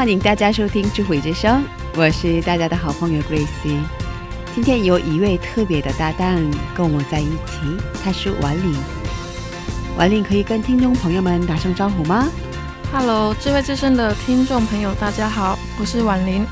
[0.00, 1.62] 欢迎大家收听智慧之声，
[1.94, 3.78] 我是大家的好朋友 Grace。
[4.54, 6.42] 今天有一位特别的搭档
[6.74, 8.74] 跟我在一起，他是婉玲。
[9.98, 12.26] 婉玲可以跟听众朋友们打声招呼吗
[12.90, 16.46] ？Hello，智慧之声的听众朋友，大家好，我是婉玲。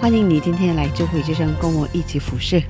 [0.00, 2.62] 欢迎你今天来智慧之声跟我一起服侍，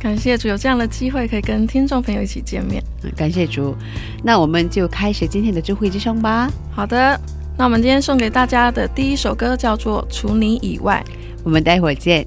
[0.00, 2.82] 感谢主有这样的机会，可以跟听众朋友一起见面。
[3.04, 3.76] 嗯感谢主。
[4.24, 6.50] 那我们就开始今天的智慧之声吧。
[6.74, 7.20] 好的，
[7.62, 11.00] 那我们今天送给大家的第一首歌叫做《除你以外》。
[11.44, 12.26] 我们待会儿见。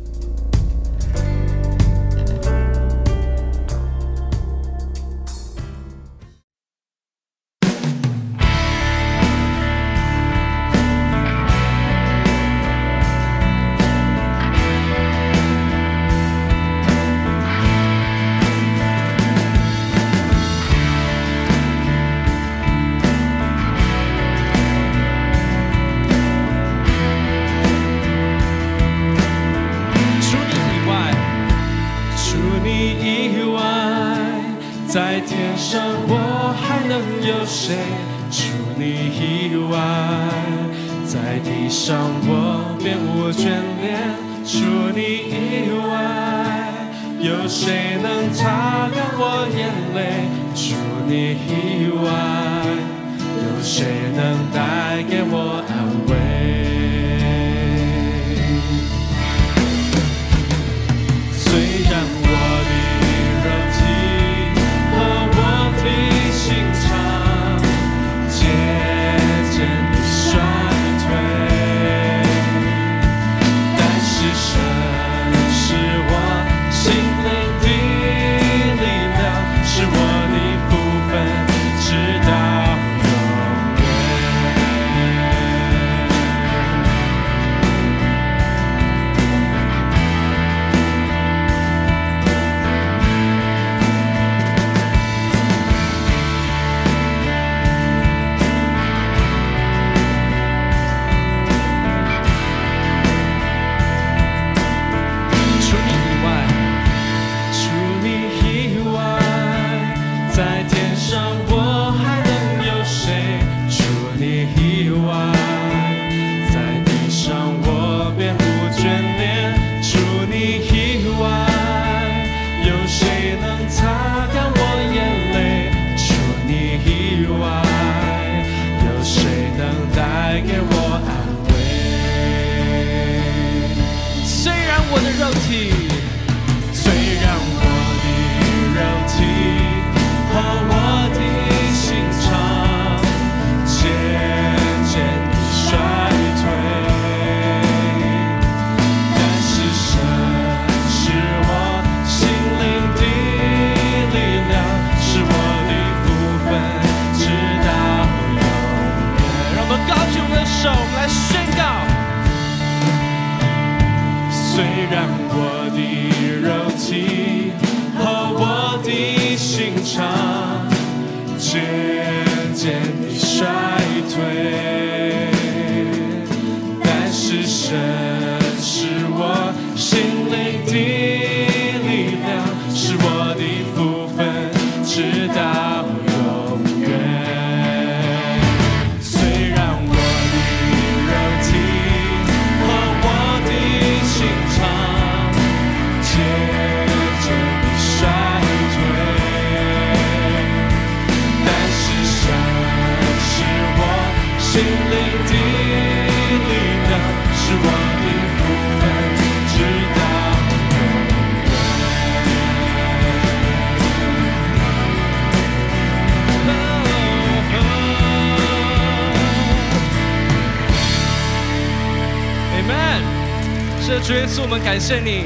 [224.06, 225.24] 主耶稣，我们感谢你，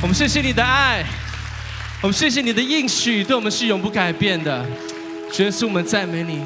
[0.00, 1.04] 我们谢谢你的爱，
[2.02, 4.64] 我们谢谢你的应许，对我们是永不改变的。
[5.32, 6.38] 主耶稣，我们赞美你。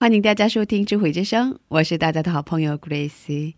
[0.00, 3.52] 欢迎大家收听《智慧之声》，我是大家的好朋友 Grace。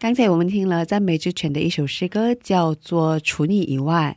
[0.00, 4.16] 刚才我们听了赞美之泉的一首诗歌，叫做《除你以外》。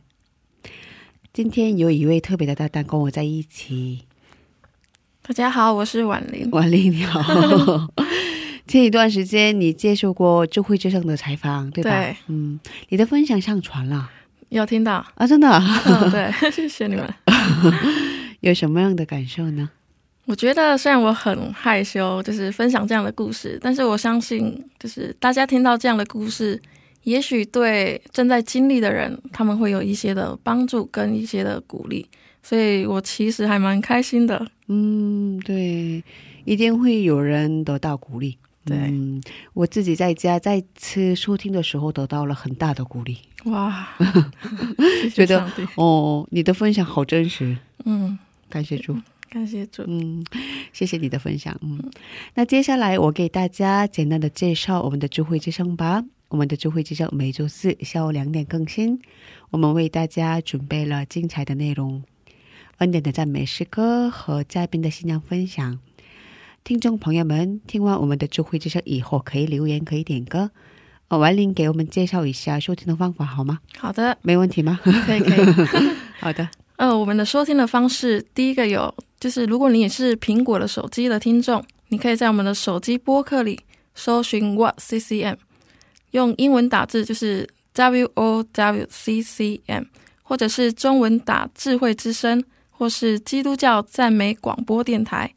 [1.32, 4.06] 今天有一位特别的搭档跟我在一起，
[5.22, 6.50] 大家好，我是婉玲。
[6.50, 7.22] 婉玲你好。
[8.66, 11.90] 前一段时间你接受过智慧之声的采访，对吧？
[11.90, 12.58] 对，嗯，
[12.88, 14.10] 你的分享上传了
[14.48, 15.04] 有听到？
[15.14, 15.48] 啊，真的？
[15.86, 17.14] 嗯，对， 谢谢你们。
[18.40, 19.70] 有什么样的感受呢？
[20.24, 26.60] 我觉得虽然我很害羞，就是分享这样的故事，但是我相信，就是大家听到这样的故事，
[27.04, 32.04] 也许对正在经历的人，他们会有一些的帮助跟一些的鼓励，
[32.42, 34.44] 所以我其实还蛮开心的。
[34.66, 36.02] 嗯，对，
[36.44, 38.36] 一定会有人得到鼓励。
[38.66, 39.22] 对，嗯，
[39.54, 43.16] 我自己在家再次收听的时候，得到了很大的鼓励。
[43.44, 43.88] 哇，
[45.02, 45.50] 谢 觉得。
[45.76, 48.18] 哦，你的分享好真实，嗯，
[48.50, 48.96] 感谢主。
[49.28, 49.84] 感谢主。
[49.86, 50.24] 嗯，
[50.72, 51.56] 谢谢你的分享。
[51.62, 51.80] 嗯，
[52.34, 56.04] 那接下来我给大家简单的介绍我们的智慧之声吧。
[56.28, 59.00] 我们的智慧之声每周四下午两点更新，
[59.50, 62.02] 我们为大家准备了精彩的内容，
[62.78, 65.78] 恩典的赞美诗歌和嘉宾的新娘分享。
[66.66, 70.50] 听众朋友们，听完我们的智慧之声以后，可以留言，可以点歌。
[71.06, 73.60] 呃，婉玲给我们介绍一下收听的方法好吗？
[73.78, 74.80] 好的，没问题吗？
[74.82, 75.46] 可以可以。
[76.18, 83.60] 好的，呃，我们的收听的方式，第一个有就是，如果你也是苹果的手机的听众，你可以在我们的手机播客里
[83.94, 85.36] 搜寻 What CCM，
[86.10, 89.84] 用英文打字就是 W O W C C M，
[90.24, 92.42] 或者是中文打智慧之声，
[92.72, 95.32] 或是基督教赞美广播电台。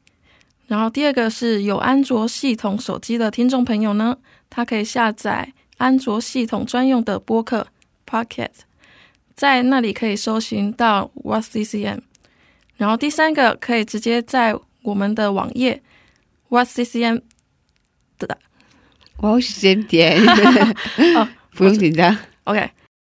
[0.69, 4.15] 然后第二个是有安卓系统手机的听众朋友呢，
[4.51, 7.65] 他可以下载安卓系统专用的播客
[8.05, 8.51] Pocket。
[9.35, 12.01] 在那里可以搜寻到 What CCM，
[12.77, 15.81] 然后第三个可以直接在我们的网页
[16.49, 17.23] What CCM
[18.19, 18.37] 的
[19.17, 20.21] 我有时间点，
[21.17, 22.15] 哦 不用紧张。
[22.43, 22.69] OK，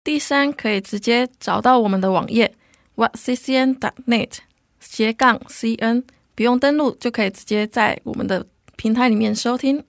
[0.03, 2.55] 第三可以直接找到我们的网页
[2.95, 4.37] What CCM dot net
[4.79, 6.03] 斜杠 CN，
[6.35, 9.83] 不用登录就可以直接在我们的平台里面收听。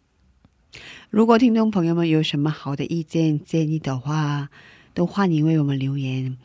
[1.10, 4.48] 如果听众朋友们有什么好的意见建议的话，
[4.92, 6.36] 都欢迎为我们留言。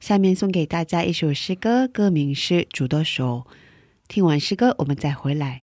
[0.00, 3.46] 下面送给大家一首诗歌，歌名是《主的手》。
[4.08, 5.62] 听完诗歌，我们再回来。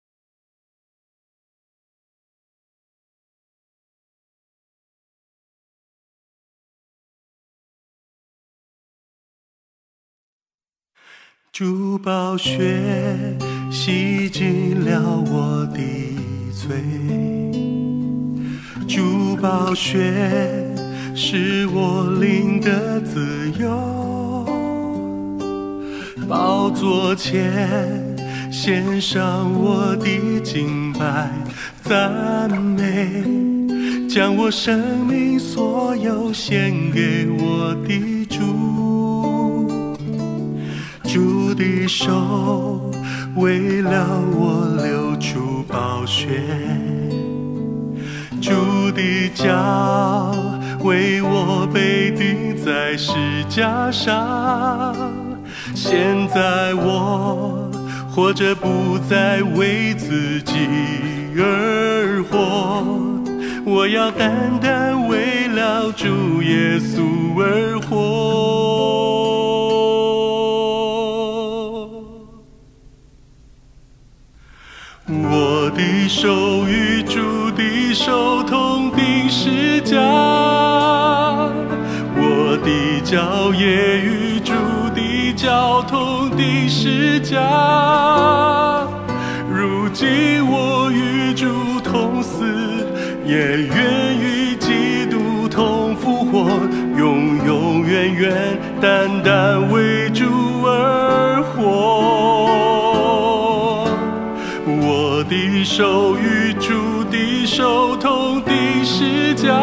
[11.52, 13.38] 珠宝血
[13.72, 15.80] 洗净了我的
[16.52, 16.76] 罪，
[18.88, 20.68] 珠宝血
[21.16, 23.70] 使我灵得自由。
[26.28, 28.16] 宝座前
[28.52, 31.32] 献上我的敬拜
[31.82, 33.24] 赞美，
[34.10, 38.40] 将我生命所有献给我的主。
[41.04, 42.92] 主的手
[43.40, 46.28] 为了我流出宝血，
[48.42, 48.52] 主
[48.92, 50.36] 的脚
[50.82, 53.14] 为我被钉在石
[53.48, 54.94] 架上。
[55.74, 57.72] 现在我
[58.12, 60.68] 活着不再为自己
[61.38, 62.84] 而活，
[63.64, 69.29] 我要单单为了主耶稣而活。
[76.10, 79.96] 手与主的手同钉是架，
[82.16, 84.52] 我的脚也与主
[84.96, 87.38] 的脚同钉是架。
[89.54, 92.44] 如今我与主同死，
[93.24, 96.50] 也愿与基督同复活，
[96.98, 100.26] 永永远远单单为主
[100.66, 102.19] 而活。
[105.70, 109.54] 手与主的手同钉十架，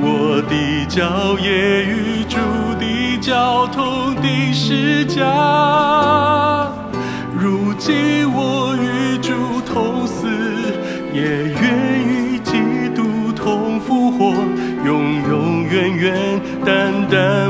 [0.00, 2.38] 我的脚也与主
[2.80, 5.20] 的脚同钉十架。
[7.38, 10.26] 如今我与主同死，
[11.12, 12.52] 也愿与基
[12.96, 14.32] 督同复活，
[14.82, 17.49] 永永远远单单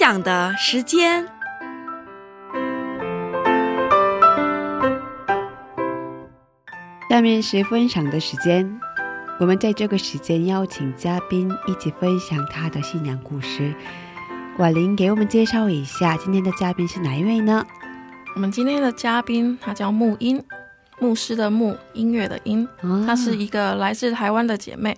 [0.00, 1.28] 分享的时间。
[7.10, 8.80] 下面是分享的时间，
[9.38, 13.74] 我们在这个时间邀请嘉宾一起分享他的信仰故事。
[14.56, 17.62] 婉玲给我们介绍一下今天的嘉宾是哪一位呢？
[18.34, 20.42] 我们今天的嘉宾他叫木音，
[20.98, 22.66] 牧师的牧，音乐的音。
[22.80, 24.96] 啊她是一个来自台湾的姐妹，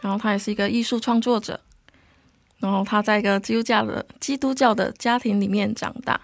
[0.00, 1.60] 然后她也是一个艺术创作者。
[2.60, 6.20] 然后他在一个基督教的基督教的家庭里面长大，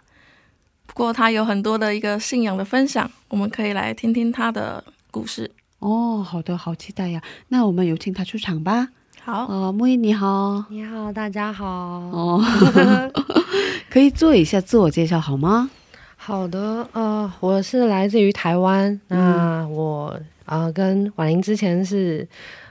[0.87, 5.51] 不过他有很多的一个信仰的分享，我们可以来听听他的故事。
[5.79, 7.23] 哦，好的，好期待呀！
[7.49, 8.89] 那我们有请他出场吧。
[9.23, 10.65] 好，呃，木易你好。
[10.71, 11.67] 你好，大家好。
[11.67, 12.45] 哦，
[13.91, 15.71] 可以做一下自我介绍好吗？
[16.17, 22.27] 好的，呃，我是来自于台湾，那我呃跟婉玲之前是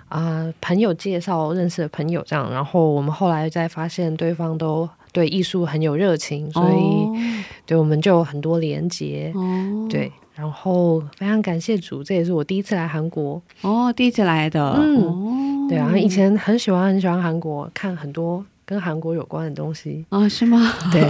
[0.08, 9.32] 啊、朋友介绍认识的朋友这样，然后我们后来再发现对方都对艺术很有热情，所以对我们就有很多连接。
[9.36, 13.42] 哦对，然后非常感谢主，这也是我第一次来韩国。
[13.62, 20.06] 哦，第一次来的，嗯哦，对啊，以前很喜欢很喜欢韩国，看很多跟韩国有关的东西。
[20.10, 20.74] 啊是吗？
[20.92, 21.02] 对，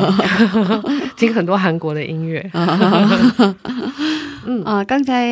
[1.17, 2.39] 听很多韩国的音乐。
[4.47, 5.25] 嗯啊，刚才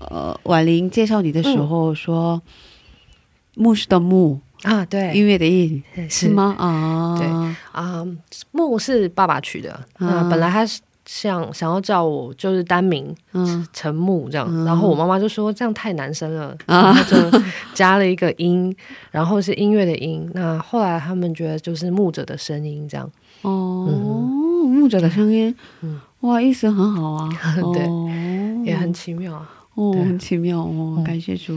[0.00, 2.40] 呃婉玲介绍你的时候说，
[3.56, 6.28] 牧师的牧，啊，对，音乐的音是是？
[6.28, 6.54] 吗？
[6.58, 7.26] 啊，对。
[7.72, 8.04] 啊，
[8.52, 13.66] 木是爸爸取的，那本来他是想想要叫我就是单名嗯。
[13.72, 14.64] 陈木这样，嗯。
[14.64, 16.92] 然后我妈妈就说这样太男生了，啊。
[16.92, 17.40] 然后就
[17.74, 18.74] 加了一个音，
[19.10, 20.30] 然后是音乐的音。
[20.34, 23.10] 那后来他们觉得就是牧者的声音这样，
[23.42, 23.86] 哦，
[24.66, 26.00] 牧者的声音，嗯。
[26.20, 27.28] 哇，意思很好啊，
[27.72, 28.08] 对哦。
[28.64, 29.42] 也很奇妙。
[29.80, 31.54] 哦，很奇妙哦，嗯感谢主。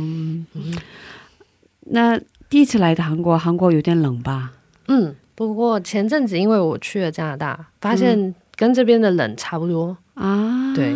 [1.88, 2.18] 那
[2.50, 4.54] 第一次来的韩国，韩国有点冷吧？
[4.88, 10.96] 嗯，不过前阵子因为我去了加拿大，发现跟这边的冷差不多，啊，对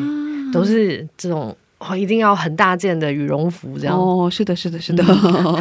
[0.53, 3.97] 都是这种哦，一定要很大件的羽绒服这样。
[3.99, 5.03] 哦，是的，是的，是的，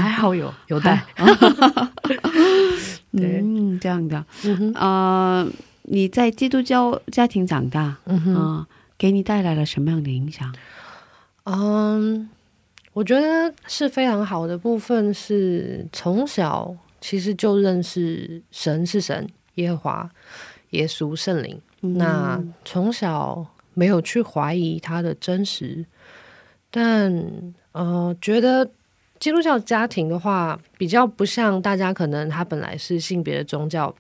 [0.00, 1.04] 还好有有带。
[3.10, 4.24] 对嗯，这样的。
[4.44, 5.48] 嗯哼，呃，
[5.82, 8.34] 你在基督教家庭长大，嗯哼。
[8.36, 8.66] 啊、
[8.98, 10.54] 给你带来了什么样的影响？
[11.46, 12.28] 嗯，
[12.92, 20.10] 我觉得是非常好的部分是从小其实就认识神是神，耶和华、
[20.70, 21.60] 耶稣、圣灵。
[21.80, 25.84] 那从小没有去怀疑他的真实，
[26.68, 27.24] 但
[27.70, 28.68] 呃，觉得
[29.20, 33.94] 基督教家庭的话，比较不像大家可能他本来是性别的宗教，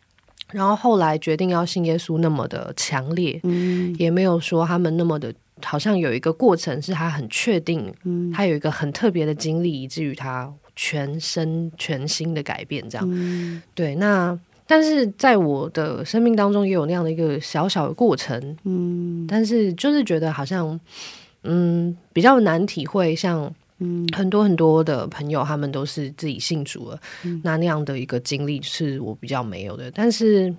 [0.50, 8.30] 然后后来决定要信耶稣那么的强烈，嗯也没有说他们那么的，好像有一个过程是他很确定，嗯。
[8.32, 13.08] 他有一个很特别的经历，以至于他全身全新的改变，这样。
[13.10, 13.62] 嗯。
[13.74, 19.26] 对，那但是在我的生命当中也有那样的一个小小的过程，嗯。
[19.26, 20.78] 但是就是觉得好像，
[21.44, 24.06] 嗯，比较难体会，像嗯。
[24.14, 27.40] 很多很多的朋友，他们都是自己信主了，嗯。
[27.42, 29.90] 那那样的一个经历是我比较没有的。
[29.92, 30.54] 但是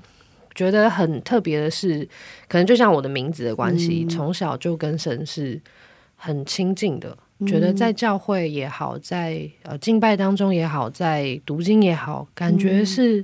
[0.57, 2.05] 觉得很特别的是，
[2.49, 5.61] 可能就像我的名字的关系，嗯从小就跟神是
[6.17, 7.09] 很亲近的。
[7.11, 13.23] 嗯觉得在教会也好，在呃敬拜当中也好，在读经也好，感嗯觉是、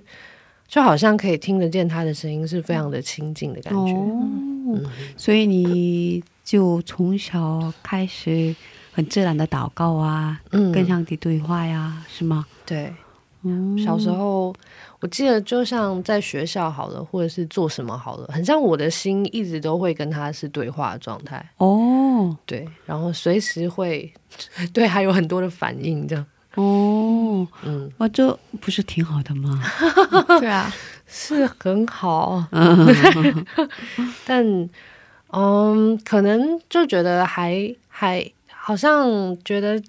[0.67, 3.91] 就好像可以听得见他的声音，是非常的亲近的感觉。
[3.91, 4.79] 哦，
[5.17, 8.55] 所以你就从小开始
[8.91, 12.45] 很自然的祷告啊，嗯跟上帝对话呀，是吗？
[12.67, 12.93] 对，
[13.43, 14.53] 嗯小时候
[14.99, 21.43] 我记得，就像在学校好了，或者是做什么好了，很像我的心一直都会跟他是对话的状态。
[21.57, 24.11] 哦对，然后随时会
[24.73, 26.25] 对还有很多的反应，这样。
[26.55, 29.59] 哦，嗯，哇，这不是挺好的吗？
[30.39, 30.71] 对啊，
[31.07, 33.45] 是很好， 嗯
[34.25, 34.69] 但
[35.31, 39.81] 嗯，可能就觉得还还好像觉得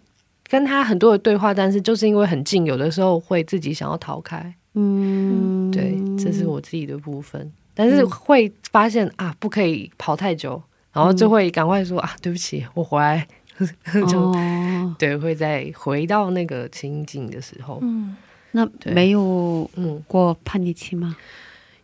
[0.49, 4.55] 跟他很多的对话，但是就是因为很近，有的时候会自己想要逃开。
[4.77, 10.61] 嗯，对，这是我自己的部分，但是会发现啊，不可以跑太久，
[10.93, 13.27] 然后就会赶快说、啊，对不起，我回来，
[14.09, 18.17] 就、哦，对，会再回到那个情景的时候，嗯，
[18.51, 21.17] 那没有嗯，过叛逆期吗？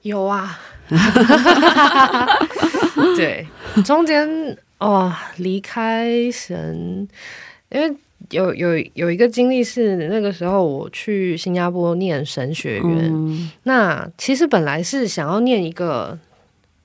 [0.02, 0.58] 有啊，
[3.16, 3.46] 对，
[3.84, 4.28] 中间
[4.78, 7.06] 哦离开神，
[7.70, 7.96] 因为
[8.28, 16.16] 有有有一个经历是那个时候我去新加坡念神学院，嗯，那其实本来是想要念一个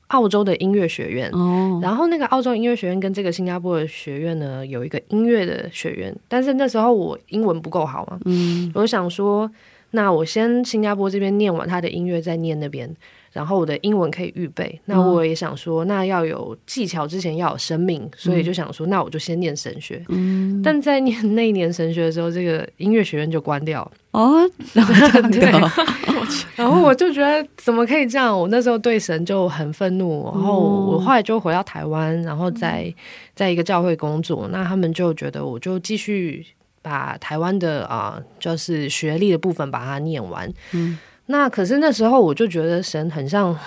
[0.07, 1.29] 澳洲的音乐学院。
[1.31, 8.71] 哦，然后那个澳洲音乐学院跟这个新加坡的学院呢，有一个音乐的学院，但是那时候我英文不够好嘛，嗯。
[8.73, 9.49] 我想说，
[9.91, 12.89] 那我先新加坡这边念完他的音乐，再念那边，
[13.35, 14.79] 然后我的英文可以预备。
[14.85, 20.01] 那我也想说，那要有技巧之前要有生命，所以就想说，那我就先念神学。
[20.07, 23.91] 嗯， 但在念 那一年神学的时候，这个音乐学院就关掉了。
[24.11, 25.71] 哦，真对的，
[26.55, 28.37] 然后我就觉得怎么可以这样？
[28.39, 30.23] 我那时候对神就很愤怒。
[30.33, 32.93] 然后我后来就回到台湾，然后在
[33.35, 34.47] 在一个教会工作。
[34.49, 36.45] 那他们就觉得我就继续
[36.81, 40.49] 把台湾的啊、就是学历的部分把它念完。
[40.71, 43.57] 嗯，那可是那时候我就觉得神很像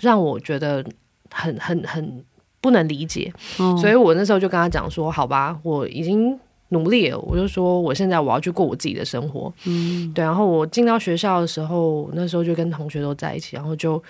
[0.00, 0.84] 让我觉得
[1.30, 2.24] 很很很
[2.60, 6.38] 不能理解，哦所以我那时候就跟他讲说：“好吧，我已经
[6.68, 14.02] 努力了，我就说我现在我要去过我自己的生活。”嗯对，然后我进到学校的时候，那时候就跟同学都在一起，然后就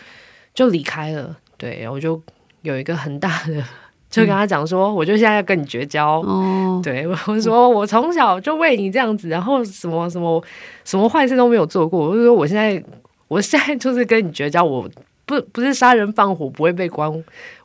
[0.52, 1.36] 就离开了。
[1.56, 2.20] 对，我就
[2.60, 3.64] 有一个很大的
[4.12, 6.20] 就跟他讲说，我就现在要跟你绝交。
[6.20, 10.40] 哦，对，我说我从小就为你这样子，然后什么什么
[10.84, 12.10] 什么坏事都没有做过。
[12.10, 12.80] 我就说我现在，
[13.26, 14.86] 我现在就是跟你绝交，我
[15.24, 17.10] 不不是杀人放火不会被关，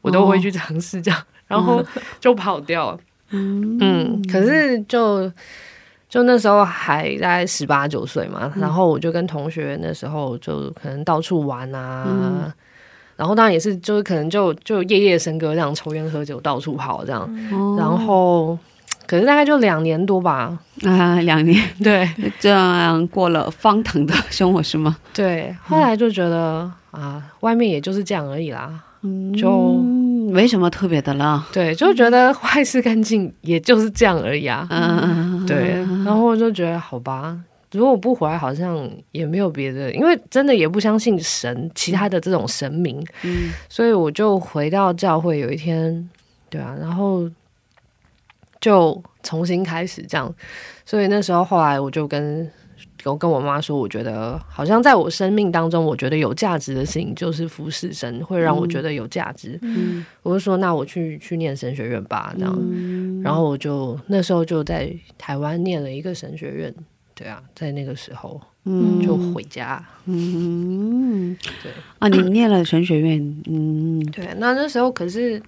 [0.01, 1.83] 我都会去尝试这样，然后
[2.21, 2.99] 就跑掉了。
[3.31, 5.29] 嗯，可是就
[6.07, 12.55] 就那时候还在十八九岁嘛，然后我就跟同学那时候就可能到处玩啊。
[13.17, 17.27] 然后当然也是，就是可能就就夜夜笙歌这样，抽烟喝酒到处跑这样。
[17.75, 18.57] 然后，
[19.05, 20.57] 可是大概就两年多吧。
[20.83, 22.07] 啊，两年，对，
[22.39, 24.95] 这样过了荒唐的生活是吗？
[25.13, 25.53] 对。
[25.63, 28.79] 后来就觉得啊，外面也就是这样而已啦，
[29.35, 29.73] 就
[30.31, 31.43] 没什么特别的了。
[31.51, 34.67] 对，就觉得坏事干净，也就是这样而已啊。
[34.69, 35.83] 嗯，对。
[36.05, 37.35] 然后我就觉得好吧。
[37.73, 45.39] 如果不回来，好像也没有别的，因为真的也不相信神，其他的这种神明，嗯，所以我就回到教会。
[45.39, 46.09] 有一天，
[46.49, 47.29] 对啊，然后
[48.61, 50.33] 就重新开始这样。
[50.85, 52.49] 所以那时候后来，我就跟
[53.03, 59.59] 我跟我妈说，我觉得好像在我生命当中，我觉得有价值的事情就是服侍神，会让我觉得有价值。
[59.61, 63.21] 嗯，我就说，那我去去念神学院吧，这样。
[63.21, 66.73] 然后我就那时候就在台湾念了一个神学院。
[67.17, 71.71] 对啊，在那个时候，嗯，就回家，嗯，对。
[71.97, 75.41] 啊，你念了神学院，嗯，对，那那时候可是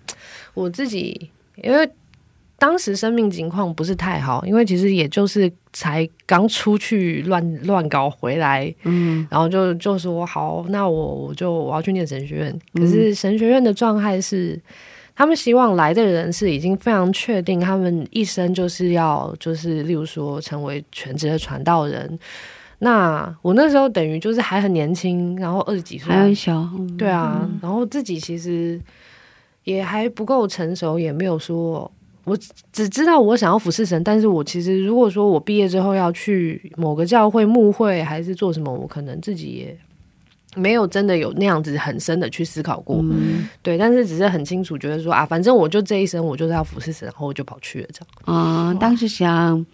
[0.55, 1.29] 我自己，
[1.61, 1.87] 因为
[2.57, 14.59] 当时生命情况不是太好，因为其实也就是才刚出去乱乱搞回来，嗯，然后就就说好，那我我就我要去念神学院，可是神学院的状态是。
[15.19, 22.17] 他们希望来的人是已经非常确定，他们一生就是要就是，例如说成为全职的传道人。
[22.77, 26.65] 那我那时候等于就是还很年轻，然后二十几岁，还很小，
[26.97, 27.45] 对啊。
[27.61, 28.79] 然后自己其实
[29.65, 31.91] 也还不够成熟，也没有说，
[32.23, 32.37] 我
[32.71, 34.01] 只知道我想要服侍神。
[34.01, 39.77] 但是我其实如果说我毕业之后要去某个教会牧会，还是做什么，我可能自己也。
[40.55, 43.03] 没有真的有那样子很深的去思考过，
[43.61, 48.35] 对，但是只是很清楚觉得说啊，反正我就这一生我就是要服侍神，然后我就跑去了这样。
[48.37, 49.65] 啊，当时想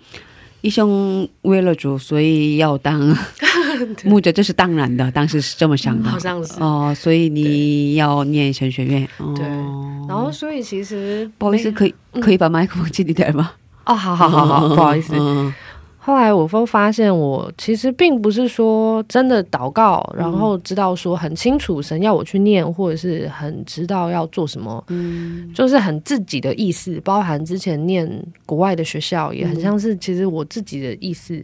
[0.61, 3.15] 一生为了主，所以要当
[4.03, 5.09] 牧者，这是当然的。
[5.11, 6.93] 当时是这么想的，好像是哦。
[6.97, 9.45] 所以你要念神学院，对。
[10.07, 13.51] 然后，所以其实不好意思，可以可以把麦克风近一点吗？
[13.85, 15.13] 哦，好好好好，不好意思。
[16.05, 27.01] 后来我都发现，我其实并不是说真的祷告，然后知道说很清楚神要我去念，或者是很知道要做什么，嗯，就是很自己的意思。
[27.03, 28.07] 包含之前念
[28.45, 31.43] 国外的学校，也很像是其实我自己的意思。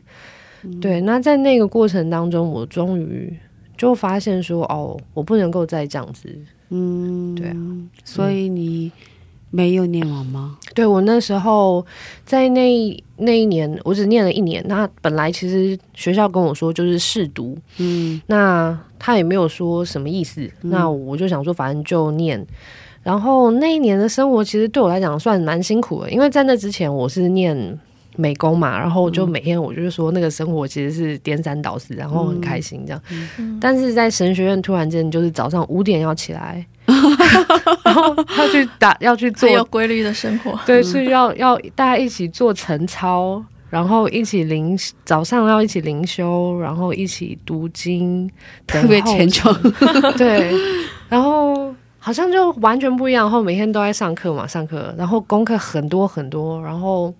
[0.80, 3.36] 对，那在那个过程当中，我终于
[3.76, 6.30] 就发现说，哦，我不能够再这样子。
[6.70, 7.58] 嗯，对啊，
[8.06, 8.92] 所以你。
[9.52, 10.58] 没有念完吗？
[10.74, 11.86] 对我那时候
[12.26, 14.64] 在那那一年，我只念了一年。
[14.68, 20.50] 那本来其实学校跟我说就是试读，嗯，那他也没有说什么意思。
[20.62, 22.44] 那我就想说，反正就念。
[23.04, 27.80] 然后那一年的生活其实对我来讲算蛮辛苦的，因为在那之前我是念
[28.16, 33.02] 美工嘛，然后就每天我就是说那个生活其实是颠三倒四，然后很开心这样。
[33.60, 36.66] 但是在神学院突然间就是早上五点要起来。
[37.86, 40.60] 然后要去打，要去做有规律的生活。
[40.66, 48.30] 对，是要要大家一起做晨操，然后一起灵早上要一起灵修，然后一起读经，
[48.68, 49.56] 特别虔诚。
[50.18, 50.52] 对，
[51.08, 53.26] 然后好像就完全不一样。
[53.26, 57.14] 然后每天都在上课嘛，上课，然后功课很多很多，然后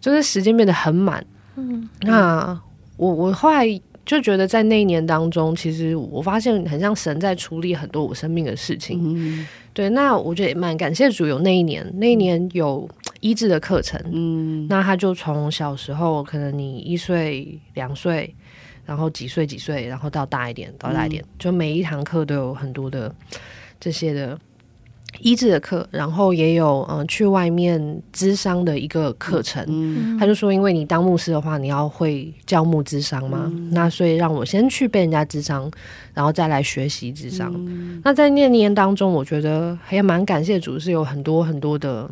[0.00, 1.24] 就是时间变得很满。
[1.56, 2.60] 嗯，那
[2.96, 3.80] 我我后来。
[4.06, 8.98] 就觉得在那一年当中，其实我发现很像神在处理很多我生命的事情。
[9.04, 12.88] 嗯对，那我觉得也蛮感谢主有那一年，那一年有
[13.20, 14.00] 医治的课程。
[14.10, 18.34] 嗯，那他就从小时候，可能你一岁、两岁，
[18.84, 23.14] 然后几岁几岁，然后到大一点，到大一点，就每一堂课都有很多的
[23.78, 24.36] 这些的。
[25.18, 27.80] 医治的课，然后也有嗯去外面
[28.14, 29.64] 咨商的一个课程。
[29.68, 35.70] 嗯，他就说，因为你当牧师的话，你要会教牧咨商嘛，那所以让我先去被人家咨商，
[36.14, 37.52] 然后再来学习咨商。
[38.02, 42.08] 那在念念当中，我觉得还蛮感谢主，是有很多很多的。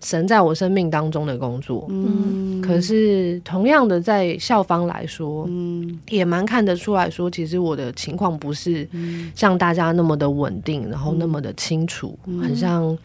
[0.00, 8.88] 神在我生命当中的工作，嗯，可是同样的在校方来说，嗯，也蛮看得出来说，其实我的情况不是
[9.34, 12.96] 像大家那么的稳定，然后那么的清楚，很像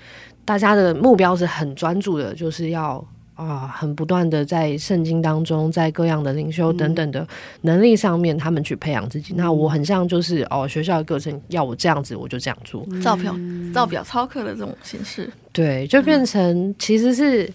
[0.46, 3.04] 大家的目标是很专注的，就是要
[3.34, 7.28] 啊，很不断的在圣经当中，在各样的灵修等等的
[7.62, 9.34] 能力上面，他们去培养自己。
[9.36, 13.36] 那我很像就是哦，学校的课程要我这样子，我就这样做，照表
[13.74, 15.28] 照表操课的这种形式。
[15.54, 17.50] 对，就变成其实是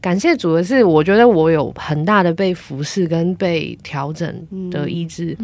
[0.00, 5.34] 感谢主的是，我觉得我有很大的被服侍跟被调整的意志，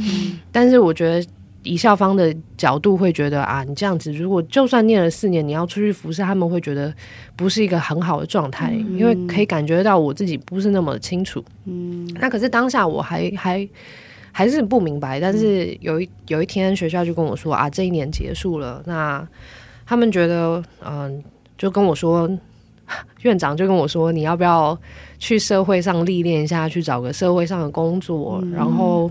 [0.53, 1.27] 但是我觉得
[1.63, 6.93] 以校方的角度会觉得啊，你这样子，如果就算念了四年，你要出去服侍，他们会觉得
[7.37, 11.45] 不是一个很好的状态，因为可以感觉到我自己不是那么清楚。
[11.67, 13.69] 嗯，那可是当下我还还
[14.33, 19.27] 还是不明白，但是有一有一天学校就跟我说啊，这一年结束了，那
[19.87, 21.23] 他们觉得嗯、
[21.61, 22.27] 就跟我说。
[23.23, 24.77] 院长就跟我说：“你要不要
[25.17, 29.09] 去社会上历练一下，去找个社会上的工作，然后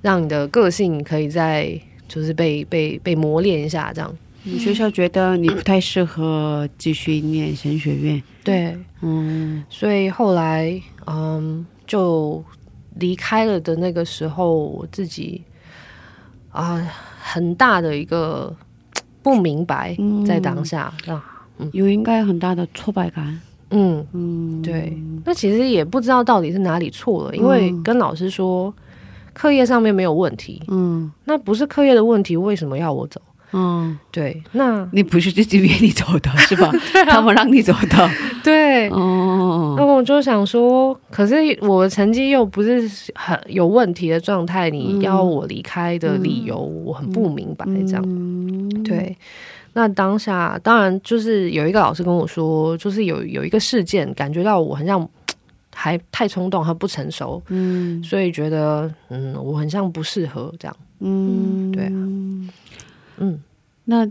[0.00, 4.16] 让你的个性可以再就是被被被磨练一下，这样。
[4.44, 12.44] 你学校觉得你不太适合继续念神学院，对，嗯所以后来嗯，就
[12.94, 15.42] 离开了的那个时候，我自己
[16.52, 16.80] 啊、
[17.20, 18.54] 很大的一个
[19.20, 21.35] 不明白，在当下啊，
[21.72, 23.40] 有应该很大的挫败感，
[23.70, 28.72] 嗯。”嗯，对，那其实也不知道到底是哪里错了，因为跟老师说
[29.32, 31.10] 课业上面没有问题，嗯。
[31.24, 33.20] 那不是课业的问题，为什么要我走？
[33.52, 36.68] 嗯，对，那你不是自己愿意走的是吧？
[37.06, 38.10] 他们让你走的，
[38.42, 48.02] 对，哦，那我就想说，可是我的成绩又不是很有问题的状态，你要我离开的理由，我很不明白，这样。
[48.04, 49.16] 嗯，对，
[49.78, 55.06] 那当下当然就是有一个老师跟我说，就是有有一个事件，感觉到我很像
[55.74, 60.74] 还太冲动，还不成熟，嗯所以觉得嗯，我很像不适合这样。
[61.00, 61.90] 嗯，对啊
[63.18, 63.38] 嗯，
[63.84, 64.10] 那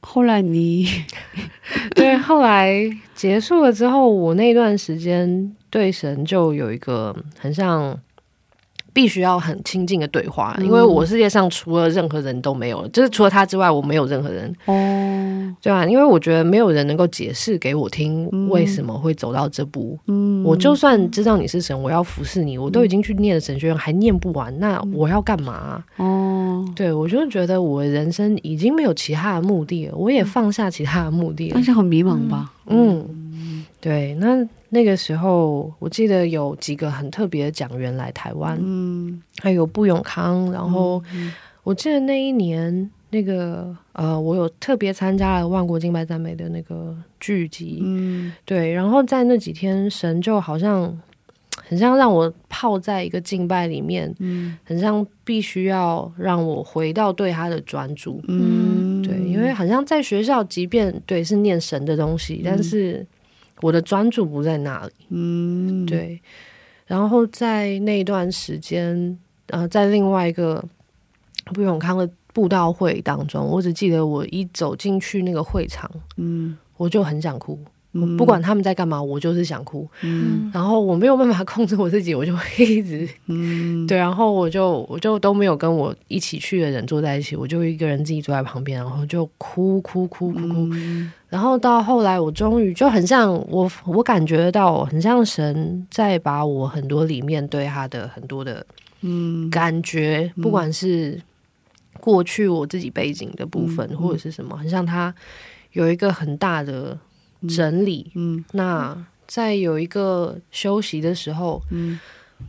[0.00, 0.86] 后来你
[1.96, 2.16] 对。
[2.16, 7.98] 后来结束了之后，我那段时间对神就有一个很像。
[8.92, 14.54] 必须要很亲近的对话，因为我世界上除了任何人都没有，就是除了他之外，我没有任何人。
[14.66, 19.98] 哦，对啊，因为我觉得没有人能够解释给我听为什么会走到这步。
[20.06, 31.52] 嗯，我就算知道你是神，我要服侍你，我都已经去念了神学院，还念不完，那我要干嘛、哦，对我就觉得我人生已经没有其他的目的了，我也放下其他的目的了。
[31.54, 31.62] 但。
[31.64, 32.52] 是很迷茫吧？
[32.66, 39.22] 嗯，对，那那个时候我记得有几个很特别的讲员来台湾，嗯。
[39.42, 41.02] 还有布永康，然后
[41.62, 48.32] 我记得那一年那个呃，我有特别参加了万国敬拜赞美的那个剧集，嗯。
[48.46, 50.98] 对，然后在那几天，神就好像
[51.62, 54.56] 很像让我泡在一个敬拜里面，嗯。
[54.64, 63.06] 很像必须要让我回到对他的专注，嗯，对，因为好像在学校，即便对是念神的东西，但是
[63.62, 66.20] 我的专注不在那里，嗯，对。
[66.86, 70.62] 然后在那段时间，呃，在另外一个
[71.54, 77.58] 不永康的布道会当中，我只记得我一走进去那个会场，嗯我就很想哭。
[78.16, 79.86] 不管他们在干嘛，我就是想哭。
[80.00, 90.68] 嗯然后我没有办法控制我自己，我就会一直嗯 对，然后我就我就都没有跟我一起去的人坐在一起，我就一个人自己坐在旁边，然后就哭哭哭哭哭。
[90.72, 98.64] 嗯然后到后来，我终于就很像我，我感觉到很像神在把我很多里面对他的很多的
[99.00, 99.48] 嗯。
[99.48, 101.18] 感觉，不管是
[102.00, 105.14] 过去我自己背景的部分，或者是什么，很像他
[105.72, 106.98] 有一个很大的
[107.48, 108.12] 整理。
[108.14, 108.44] 嗯。
[108.52, 108.94] 那
[109.26, 111.98] 在有一个休息的时候，嗯。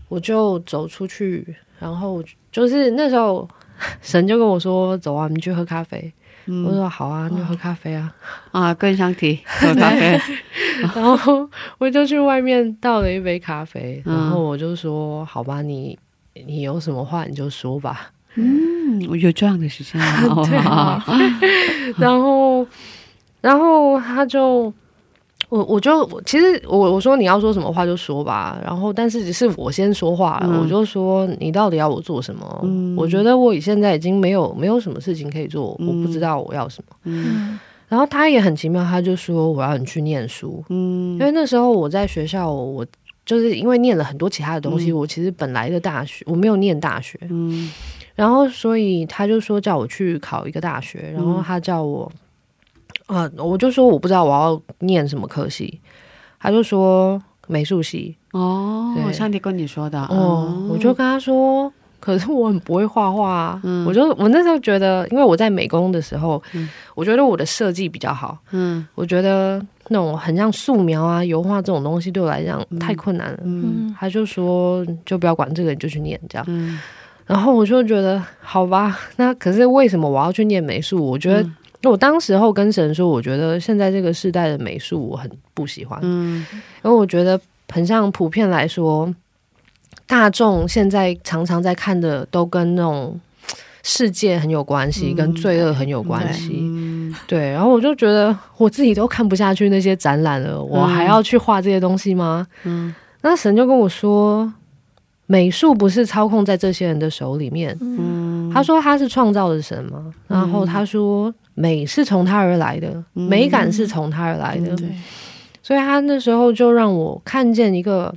[0.09, 3.47] 我就走出去，然后就是那时候
[4.01, 6.11] 神就跟我说：“走啊，我们去喝咖啡。
[6.45, 6.63] 嗯。
[6.65, 8.13] 我说：“好啊，那就喝咖啡啊。
[8.51, 9.39] 啊，更想提。
[9.45, 10.19] 喝咖啡，
[10.95, 14.15] 然后我就去外面倒了一杯咖啡，嗯。
[14.15, 15.97] 然后我就说：“好吧，你
[16.45, 18.11] 你有什么话你就说吧。
[18.35, 21.03] 嗯，我有这样的事情啊， 对啊。
[21.97, 22.65] 然后，
[23.41, 24.73] 然后他就，
[25.53, 32.59] 我我就我其实我我说你要说什么话就说吧，然后但是只是我先说话我就说你到底要我做什么？
[32.63, 32.95] 嗯？
[32.97, 36.95] 我觉得我现在已经没有没有什么事情可以做，嗯我不知道我要什么。
[37.03, 37.59] 嗯。
[37.87, 41.13] 然后他也很奇妙，他就说我要你去念书，嗯。
[41.13, 42.83] 因为那时候我在学校，我
[43.23, 44.97] 就是因为念了很多其他的东西，嗯。
[44.97, 47.71] 我其实本来的大学我没有念大学，嗯。
[48.15, 52.11] 然后所以他就说叫我去考一个大学，然后他叫我，
[53.07, 55.79] 啊、我就说我不知道我要念什么科系，
[56.39, 61.71] 他就说美术系，哦，我上帝跟你说的哦，我就跟他说。
[61.99, 73.39] 可是我很不会画画、啊，嗯我就我那时候觉得，因为我在美工的时候，嗯我觉得我的设计比较好，嗯我觉得那种很像素描啊、油画这种东西对我来讲太困难了。
[73.43, 76.43] 嗯他就说就不要管这个，你就去念这样。
[76.49, 76.77] 嗯
[77.25, 81.01] 然后我就觉得好吧，那可是为什么我要去念美术？
[81.01, 81.49] 我觉得那
[81.83, 86.45] 我当时候跟神说，我觉得现在这个时代的美术我很不喜欢，嗯。
[86.83, 89.13] 因为我觉得很像普遍来说，
[90.07, 93.19] 大众现在常常在看的都跟那种
[93.83, 96.59] 世界很有关系，嗯跟罪恶很有关系。
[96.61, 97.13] 嗯。
[97.27, 102.47] 对，然后我就觉得我自己都看不下去那些展览了，我还要去画这些东西吗？
[102.63, 102.93] 嗯？
[103.21, 104.51] 那神就跟我说，
[105.27, 107.77] 美术不是操控在这些人的手里面。
[107.81, 113.27] 嗯，他说他是创造的神嘛，然后他说美是从他而来的，嗯。
[113.29, 114.75] 美感是从他而来的。
[114.75, 114.89] 对，
[115.61, 118.13] 所以他那时候就让我看见一个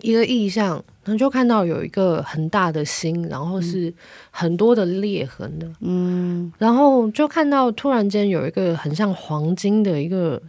[0.00, 3.92] 一个意象，然后就看到有一个很大的心，然后是
[4.30, 6.52] 很多的裂痕的，嗯。
[6.58, 10.40] 然后就看到突然间有一个很像黄金的一个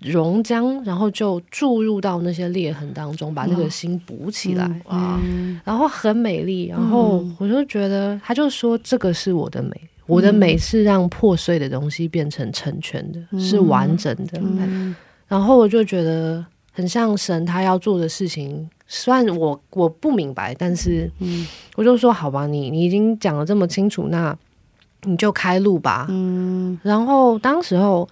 [0.00, 4.66] 熔浆，然后就注入到那些裂痕当中，把那个心补起来。
[4.86, 9.70] 哇，嗯然后很美丽，然后我就觉得，他就说这个是我的美，
[10.10, 14.38] 我的美是让破碎的东西变成成全的，是完整的。
[14.40, 14.94] 嗯
[15.28, 21.46] 然后我就觉得很像神他要做的事情，虽然我我不明白，但是嗯
[21.76, 24.36] 我就说好吧，你你已经讲的这么清楚，那
[25.04, 26.06] 你就开路吧。
[26.10, 28.08] 嗯然后当时候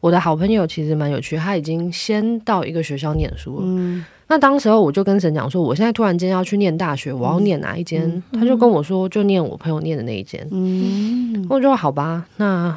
[0.00, 3.62] 我的好朋友其实蛮有趣，他已经先到一个学校念书了。
[3.64, 8.22] 嗯那当时候我就跟神讲说，我现在突然间要去念大学，我要念哪一间？
[8.32, 10.46] 他就跟我说，就念我朋友念的那一间。
[10.50, 12.76] 嗯我就说好吧，那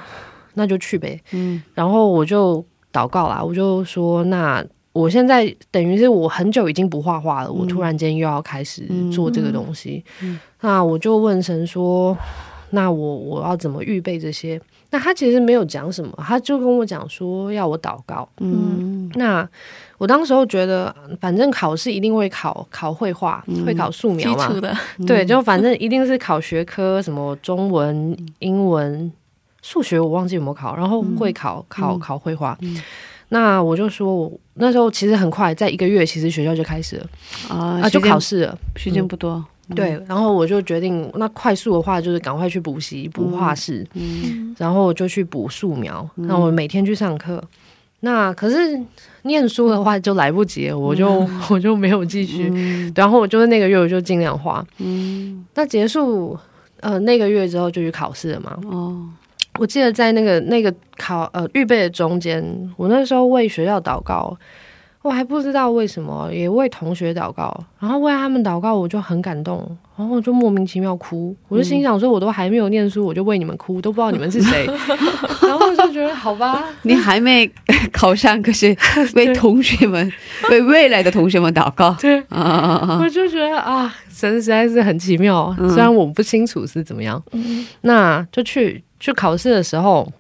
[0.54, 1.20] 那就去呗。
[1.32, 4.66] 嗯然后我就祷告啦，我就说那。
[4.92, 8.84] 我现在等于是我很久已经不画画了，我突然间又要开始
[9.14, 10.04] 做这个东西，
[10.62, 12.18] 那我就问神说，
[12.72, 14.60] 那我我要怎么预备这些？
[14.92, 18.28] 那他其实没有讲什么，他就跟我讲说要我祷告。
[18.40, 19.48] 嗯那
[19.98, 24.76] 我当时候觉得，反正考试一定会考考绘画，会考素描嘛础，的，
[25.06, 29.12] 对，就反正一定是考学科，什么中文、英文、
[29.62, 32.58] 数学，我忘记有没有考，然后会考考考绘画。
[33.30, 37.08] 那我就说我那时候其实很快，在一个月，其实学校就开始了
[37.50, 38.58] 啊啊，就考试试了。
[38.76, 39.44] 时间不多，
[39.76, 44.56] 对，然后我就决定，那快速的话就是赶快去补习补画室，嗯。
[44.58, 47.44] 然后我就去补素描，那我每天去上课。
[48.02, 48.80] 那可是
[49.24, 52.50] 念书的话就来不及了，我就、 我就没有继续。
[52.54, 52.92] 嗯。
[52.96, 54.66] 然后我就是那个月我就尽量画。
[54.78, 55.46] 嗯。
[55.54, 56.38] 那结束
[56.80, 58.58] 呃那个月之后就去考试了嘛。
[58.66, 59.06] 哦。
[59.60, 62.42] 我记得在那个那个考呃预备的中间，
[62.78, 64.38] 我那时候为学校祷告，
[65.02, 74.66] 我还不知道为什么，也为同学祷告，然后为他们祷告，我就很感动，然后我就莫名其妙哭，我就心想说，我都还没有念书，我就为你们哭，都不知道你们是谁，
[75.42, 77.50] 然后我就觉得好吧，你还没
[77.94, 78.76] 考上，可是
[79.16, 80.12] 为同学们、
[80.50, 81.96] 为未来的同学们祷告。
[82.02, 83.00] 对，啊！
[83.02, 85.70] 我就觉得啊，神实在是很奇妙，嗯。
[85.70, 87.24] 虽然我不清楚是怎么样，
[87.82, 90.12] 那就去去考试的时候。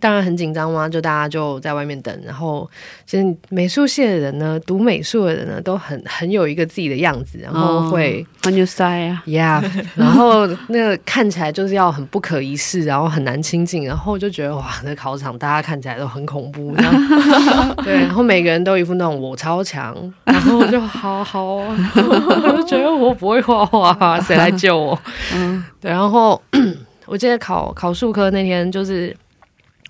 [0.00, 2.18] 当然很紧张嘛，就大家就在外面等。
[2.24, 2.68] 然后，
[3.06, 9.62] 其实美术系的人呢，读美术的人呢，都很很有一个自己的样子，然后会很有塞啊，呀
[9.94, 19.94] 然后那个看起来就是要很不可一世，然后很难亲近，然后就觉得哇，那考场大家看起来都很恐怖，这样 对，然后每个人都一副那种我超强，
[20.24, 24.98] 然后我就好好啊， 我就觉得我不会画画，谁来救我？
[25.34, 26.40] 嗯对，然后
[27.06, 29.14] 我记得考考数科那天就是。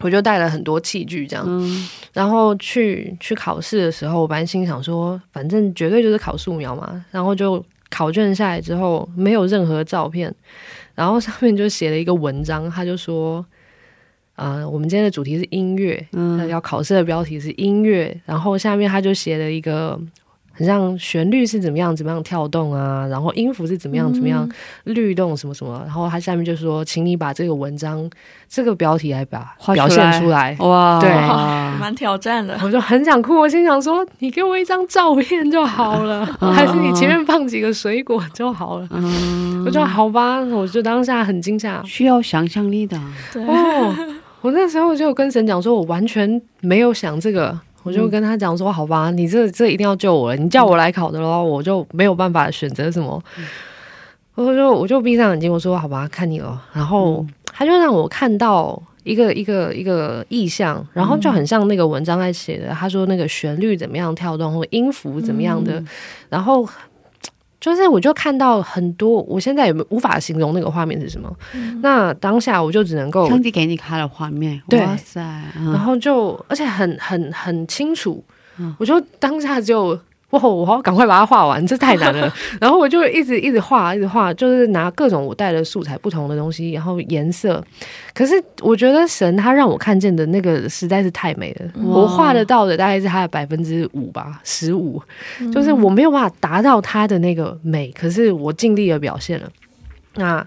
[0.00, 1.88] 我就带了很多器具，这样，嗯。
[2.12, 10.34] 然后去去考试的时候，我本来心想说，反正绝对就是考素描嘛，然后就考卷下来之后没有任何照片，
[10.94, 13.44] 然后上面就写了一个文章，他就说，
[14.36, 19.98] 呃，我们今天的主题是音乐，那嗯要考试的标题是音乐，然后下面他就写了一个。
[20.54, 24.48] 很像旋律是怎么样怎么样跳动啊，然后音符是怎么样怎么样
[24.84, 28.08] 律动什么什么，然后他下面就说，请你把这个文章
[28.48, 30.56] 这个标题来把画出表现出来。
[30.60, 31.10] 哇，对
[31.80, 32.58] 蛮挑战的。
[32.62, 38.88] 我就很想哭，我心想说，你给我一张照片就好了， 还是你前面放几个水果就好了。
[38.90, 41.84] 嗯我就好吧，我就当下很惊讶。
[41.86, 43.00] 需要想象力的，
[43.32, 43.94] 对，哦，
[44.42, 53.22] 我那时候就跟神讲说，我完全没有想这个，我就跟他讲说，好吧，你这这一定要救我了，你叫我来考的咯，我就没有办法选择什么。
[54.34, 56.60] 我就我就闭上眼睛，我说好吧，看你了。
[56.72, 65.80] 然后他就让我看到一个一个一个意象，然后就很像那个文章在写的，他说那个旋律怎么样跳动，或音符怎么样的，
[66.28, 66.68] 然后。
[67.64, 71.34] 就是我就看到很多，我现在也无法形容那个画面是什么。
[71.80, 75.22] 那当下我就只能够上帝给你看了画面，对哇塞，
[75.56, 78.22] 嗯然后就而且很很很清楚，
[78.58, 79.98] 嗯我就当下就
[80.30, 82.32] 哇，我好赶快把它画完，这太难了。
[82.60, 87.62] 然后我就一直一直画，一直画，就是拿各种我带的素材，不同的东西，然后颜色。
[88.12, 95.00] 可是我觉得神他让我看见的那个实在是太美了，我画得到的大概是他的百分之五吧，十五，
[95.52, 99.48] 就是我没有办法达到他的那个美，可是我尽力的表现了。
[100.16, 100.44] 那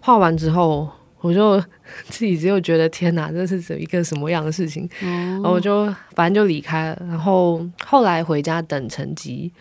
[0.00, 0.88] 画完之后，
[1.20, 1.60] 我就
[2.08, 4.88] 自己只有觉得天哪，这是一个什么样的事情？
[5.02, 7.02] 然后我就反正就离开了。
[7.08, 9.52] 然后后来回家等成绩。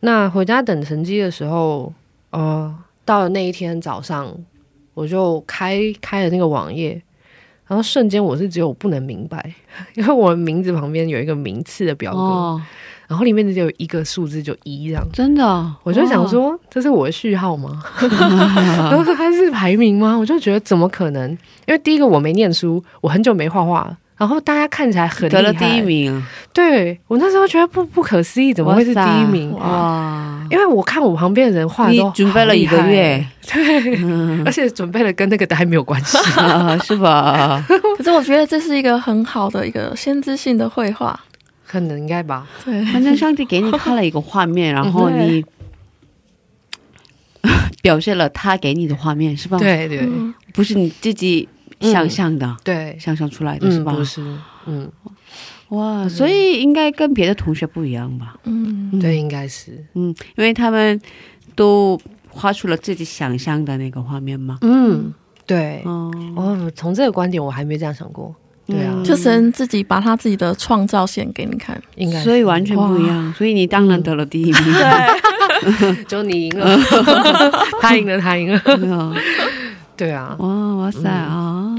[0.00, 1.92] 那回家等成绩的时候，
[2.30, 4.34] 呃，到了那一天早上，
[4.94, 7.00] 我就开开了那个网页，
[7.66, 9.54] 然后瞬间我是只有不能明白，
[9.94, 12.18] 因为我名字旁边有一个名次的表格。
[12.18, 12.62] 哦，
[13.08, 15.06] 然后里面只有一个数字，就一这样。
[15.12, 17.82] 真的，哦我就想说，这是我的序号吗？
[18.90, 20.16] 然后它是排名吗？
[20.16, 21.30] 我就觉得怎么可能？
[21.66, 25.80] 因为第一个我没念书，我很久没画画了，然后大家看起来很得了第一。
[25.80, 29.52] 名啊，对我那时候觉得不不可思议，怎么会是第一名？
[29.52, 30.32] 哇！
[30.48, 33.98] 因为我看我旁边的人画的你都准备了一个月，对，
[34.46, 36.16] 而且准备了跟那个还没有关系。
[36.40, 37.64] 啊是吧？
[37.98, 41.18] 可是我觉得这是一个很好的一个先知性的绘画。
[41.66, 45.44] 可能应该吧，对，反正上帝给你看了一个画面，然后 你
[47.82, 50.00] 表现了他给你的画面，是吧？，对对。
[50.00, 50.32] 嗯。
[50.52, 51.46] 不是你自己
[51.80, 53.92] 想象的，对，想象出来的是嗯，吧？
[53.92, 54.90] 不是，嗯，
[55.68, 58.38] 哇，所以应该跟别的同学不一样吧？
[58.44, 60.98] 嗯，对，应该是，嗯，因为他们
[61.54, 62.00] 都
[62.30, 64.56] 画出了自己想象的那个画面嘛。
[64.62, 65.12] 嗯，
[65.44, 65.82] 对。
[65.84, 68.34] 哦，哦，从这个观点我还没这样想过。
[68.66, 71.80] 对啊，嗯就神自己把他自己的创造献给你看。
[71.94, 74.54] 应该所以完全不一样，所以你当然得了第一名。
[75.74, 76.76] 对，就你赢了，
[77.80, 78.60] 他赢了，他赢了。
[78.66, 79.14] 嗯
[79.96, 81.74] 对啊，哇哇塞啊！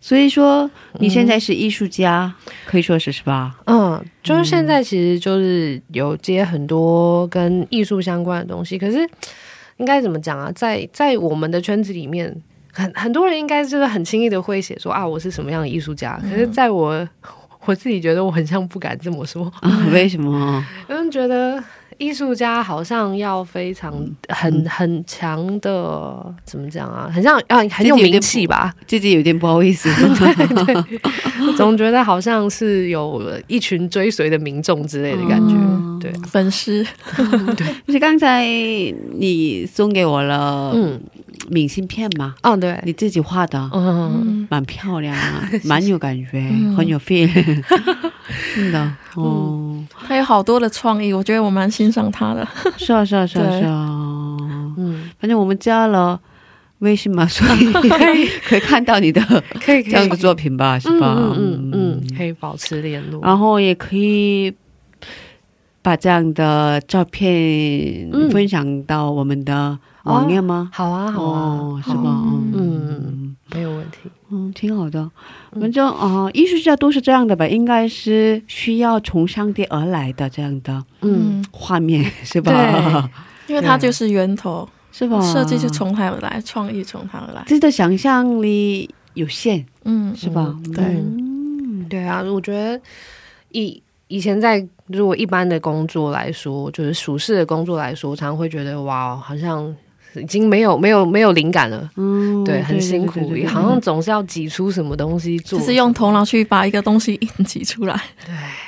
[0.00, 2.32] 所以说你现在是艺术家，
[2.64, 3.54] 可以说是是吧？
[3.66, 8.98] 嗯，就是现在其实就是有接很多跟艺术相关的东西，可是
[9.76, 10.50] 应该怎么讲啊？
[10.54, 12.34] 在在我们的圈子里面，
[12.74, 16.20] 很很多人应该就是很轻易的会写说啊，我是什么样的艺术家。
[16.28, 17.08] 可是在我
[17.66, 20.62] 我自己觉得我很像不敢这么说，啊， 为什么？
[20.90, 21.62] 因为觉得
[21.96, 23.94] 艺术家好像要非常
[24.28, 27.08] 很很强的怎么讲啊？
[27.14, 28.74] 很像啊，很有名气吧？
[28.86, 29.88] 自己有点不好意思
[30.26, 31.54] 对。
[31.56, 35.54] 总觉得好像是有一群追随的民众之类的感觉。
[35.54, 36.84] 嗯对，粉丝
[37.56, 38.44] 对，就是刚才
[39.14, 41.00] 你送给我了嗯，
[41.50, 47.28] 明信片嘛，哦，对，你自己画的，嗯，嗯，蛮漂亮啊， 蛮有感觉，嗯很有 feel，
[48.54, 52.46] 真的哦，他有好多的创意，我觉得我蛮欣赏他的。
[52.76, 56.18] 是啊是啊是啊是啊，嗯，反正我们加了
[56.80, 59.20] 微信嘛，所以可以可以看到你的
[59.64, 61.14] 可以，可以，这样的作品吧，是吧？
[61.36, 61.70] 嗯嗯。
[61.72, 63.20] 嗯，可以保持联络。
[63.22, 64.52] 然后也可以
[65.82, 68.30] 把这样的照片嗯。
[68.30, 70.70] 分享到我们的网页吗？
[70.72, 72.02] 好啊，好啊哦，，是吧？
[72.04, 73.98] 嗯嗯，没有问题。
[74.30, 75.10] 嗯，挺好的。
[75.60, 82.52] 反正啊、呃艺术家都是这样的吧，应该是需要从上帝而来的这样的嗯，嗯，画面， 是吧？
[82.52, 83.10] 对
[83.54, 85.20] 因为它就是源头，是吧？
[85.20, 87.42] 设计就从它而来，创意从它而来。
[87.46, 90.54] 自己的想象力有限，嗯，是吧？
[90.74, 92.80] 对嗯对啊，我觉得
[93.50, 99.74] 以以前在如果一般的工作来说，就是属事的工作来说，我常常会觉得哇，好像
[100.20, 108.00] 已经没有没有没有灵感了，嗯对，很辛苦好像总是要挤出什么东西做，就是用头脑去把一个东西硬挤出来。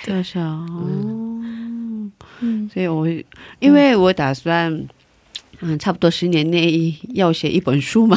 [0.05, 0.67] 对，就是啊。
[0.71, 2.13] 嗯。
[2.41, 2.71] 嗯。
[2.73, 3.07] 所以我
[3.59, 4.87] 因为我打算。
[5.61, 8.15] 嗯，差不多十年内要写一本书嘛，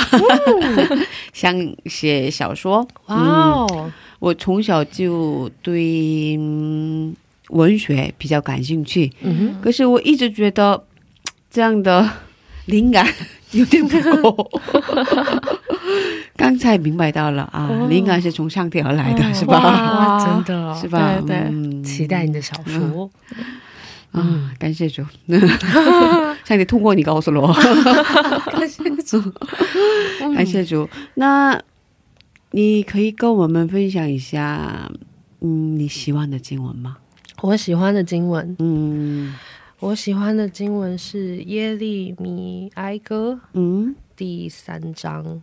[1.32, 1.56] 想
[1.86, 2.86] 写小说。
[3.06, 3.18] 哇嗯。
[3.18, 7.16] 哦，我从小就对、嗯
[7.52, 10.84] 文学比较感兴趣，嗯可是我一直觉得
[11.50, 12.08] 这样的
[12.70, 13.06] 灵感
[13.52, 14.50] 有点不够。
[16.38, 17.88] 刚才明白到了啊，哦。
[17.90, 19.34] 灵感是从上帝而来的，哦。
[19.34, 19.60] 是吧？
[19.60, 20.56] 哇， 真的。
[20.56, 21.16] 哦是吧？
[21.22, 21.38] 对对。
[21.50, 21.84] 嗯。
[21.84, 23.10] 期待你的小说，
[24.12, 25.04] 啊，感谢主，
[26.46, 27.54] 上帝通过你告诉了我，
[30.36, 30.88] 感谢主。
[31.16, 31.60] 那
[32.52, 34.90] 你可以跟我们分享一下，
[35.42, 36.98] 嗯，你喜欢的经文吗？
[37.42, 39.34] 我喜欢的经文，嗯
[39.82, 45.42] 我喜欢的经文是耶利米哀歌嗯第三章，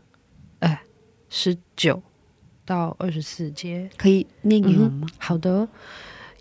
[0.59, 0.82] 哎，
[1.30, 2.03] 十九
[2.66, 3.89] 到二十四节。
[3.97, 5.09] 可以念给我们吗？
[5.16, 5.66] 好的，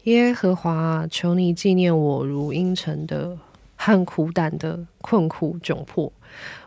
[0.04, 3.38] 耶和华啊，求你纪念我如阴沉的
[3.78, 6.12] 和苦胆的困苦窘迫。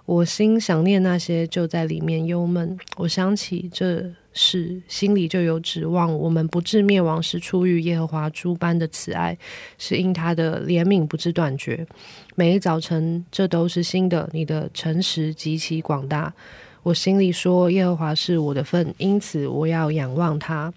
[0.07, 2.79] 我心想念那些就在里面忧闷。
[2.97, 6.13] 我想起这事，心里就有指望。
[6.17, 9.37] 我们不至灭亡，是出于耶和华诸般的慈爱，
[9.79, 11.87] 是因他的怜悯不至断绝。
[12.35, 14.29] 每一早晨，这都是新的。
[14.33, 16.33] 你的诚实极其广大。
[16.85, 20.73] 我心里说，耶和华是我的份，因此我要仰望他。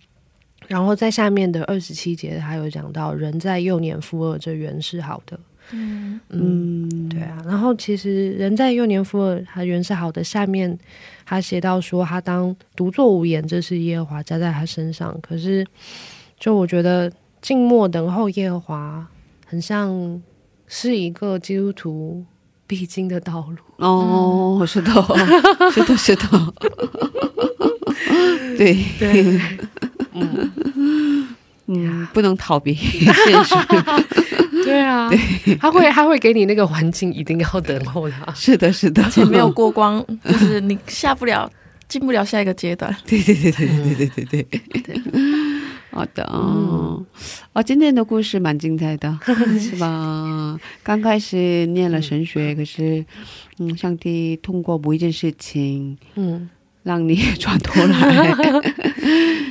[0.68, 5.40] 然后在下面的二十七节，还有讲到人在幼年负恶，这原是好的。
[5.74, 7.42] 嗯嗯，对啊。
[7.46, 10.24] 然后其实人在幼年负恶，他原是好的。
[10.24, 10.78] 下面
[11.32, 15.18] 他写到说，他当独坐无言，这是耶和华加在他身上。
[15.22, 15.66] 可是，
[16.38, 17.10] 就我觉得
[17.42, 19.08] 静默等候耶和华，
[19.48, 20.22] 很像
[20.68, 22.26] 是一个基督徒
[22.68, 23.58] 必经的道路。
[23.78, 24.92] 哦， 是的，
[25.72, 26.28] 是的，是的，
[28.58, 29.42] 对对，
[30.12, 30.52] 嗯
[31.68, 33.56] 嗯，不能逃避现实。
[34.66, 35.10] 对啊，
[35.60, 38.34] 他会他会给你那个环境，一定要等候他。
[38.34, 41.52] 是的，是的，而且没有过光，就是你下不了、
[41.88, 42.96] 进不了下一个阶段。
[43.06, 44.44] 对对对对对对对对。
[44.82, 45.02] 对。
[45.94, 47.06] 好的，哦，
[47.52, 49.20] 哦，今天的故事蛮精彩的，
[49.60, 50.58] 是吧？
[50.84, 53.06] 刚开始念了神学，可是，
[53.60, 56.50] 嗯，上帝通过某一件事情，嗯，
[56.84, 58.34] 让你转头来，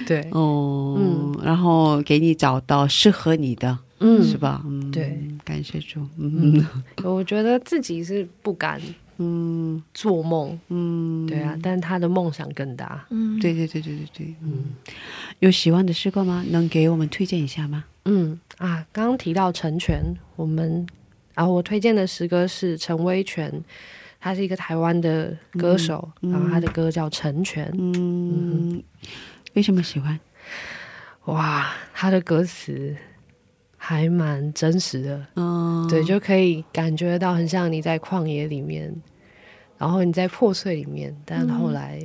[0.07, 4.63] 对，哦，嗯，然后给你找到适合你的，嗯，是吧？
[4.67, 6.65] 嗯，对，感谢主，嗯，
[7.05, 8.81] 我觉得自己是不敢，
[9.19, 14.65] 嗯，做梦，嗯，对啊，但他的梦想更大，嗯，对对对对对对，嗯，
[15.41, 16.45] 有喜欢的诗歌吗？
[16.49, 17.85] 能给我们推荐一下吗？
[18.07, 20.03] 嗯啊，刚刚提到成全，
[20.37, 20.87] 我们
[21.35, 23.53] 啊，我推荐的诗歌是陈威全，
[24.19, 28.83] 他是一个台湾的歌手，嗯然后他的歌叫《成全》，嗯，
[29.53, 30.19] 为什么喜欢？
[31.27, 32.97] 哇，他的歌词
[33.83, 38.95] 还蛮真实的，嗯，对，就可以感觉到很像你在旷野里面，
[39.79, 41.99] 然后你在破碎里面，但后来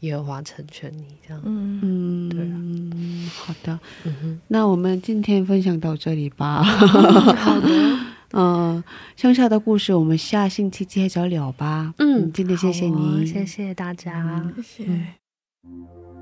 [0.00, 2.54] 耶和华成全你，这样，嗯，嗯，对啊。
[2.56, 6.62] 嗯，好的，嗯哼，那我们今天分享到这里吧。
[6.62, 7.68] 好的，
[8.32, 8.82] 嗯，
[9.14, 11.92] 剩下的故事我们下星期接着聊吧。
[11.98, 16.19] 嗯，今天谢谢你，谢谢大家，谢谢。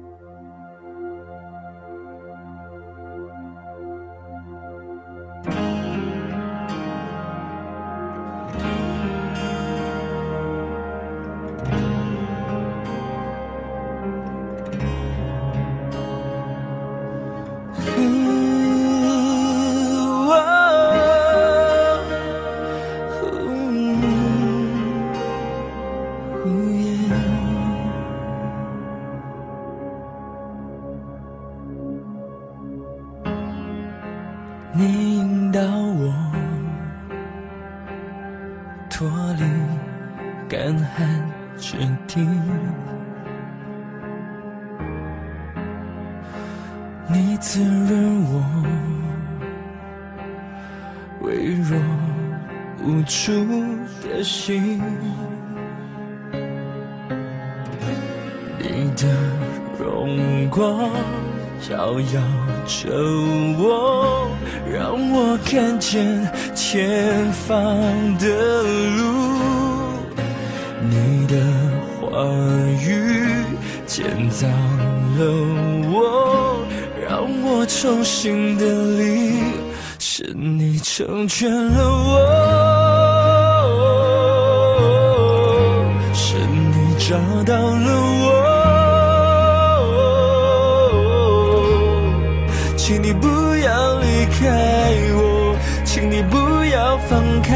[96.71, 97.55] 要放开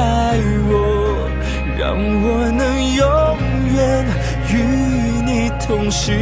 [0.69, 0.73] 我，
[1.79, 2.61] 让我能
[2.95, 3.05] 永
[3.75, 4.05] 远
[4.49, 4.55] 与
[5.25, 6.13] 你同行。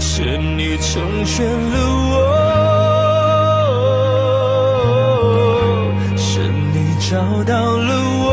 [0.00, 1.76] 是你成全了
[2.10, 2.16] 我，
[6.16, 6.40] 是
[6.72, 7.90] 你找到了
[8.24, 8.26] 我，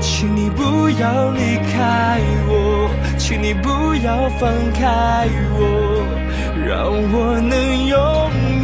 [0.00, 2.50] 请你不要离开我，
[3.18, 5.28] 请你不要放开
[5.58, 5.60] 我，
[6.66, 7.52] 让我能
[7.86, 7.94] 永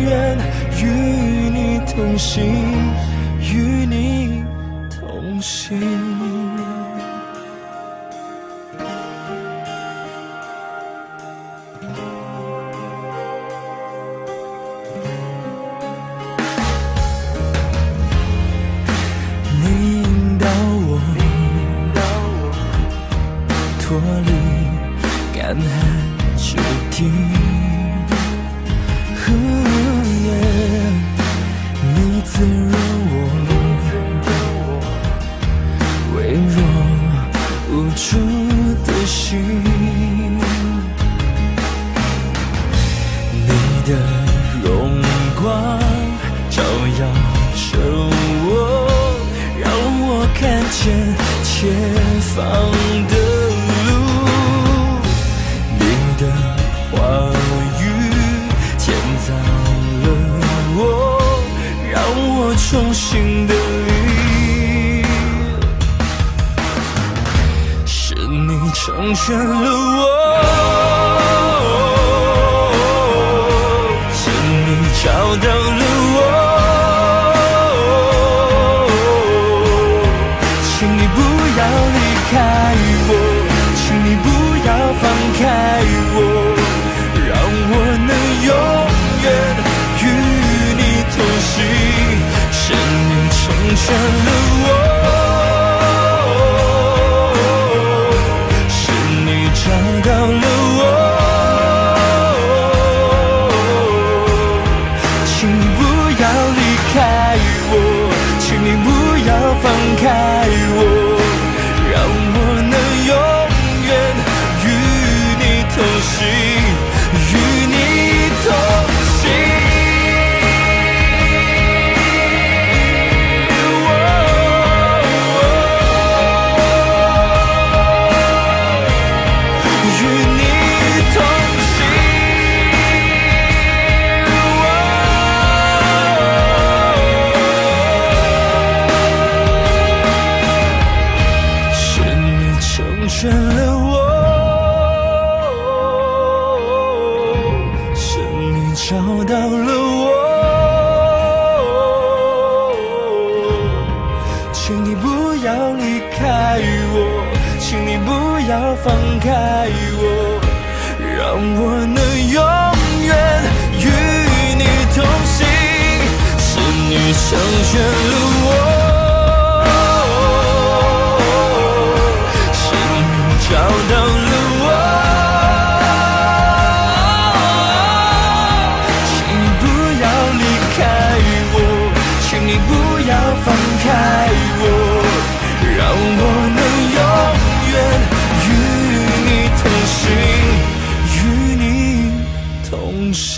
[0.00, 0.38] 远
[1.98, 2.44] 同行，
[3.40, 4.44] 与你
[4.88, 6.07] 同行。
[93.88, 94.27] 成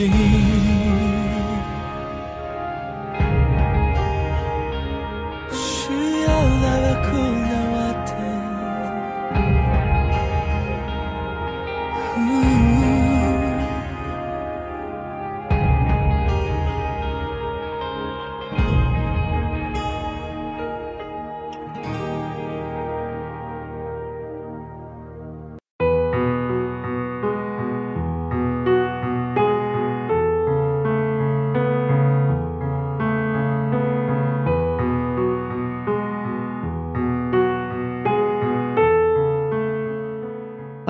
[0.01, 0.30] 心。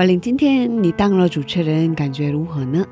[0.00, 2.82] 婉玲，今天你当了主持人，感觉如何呢？